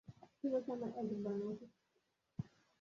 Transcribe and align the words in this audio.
তোমাকে 0.39 0.69
আমার 0.75 0.89
এজেন্ট 0.95 1.21
বানানো 1.25 1.45
উচিত। 1.51 1.69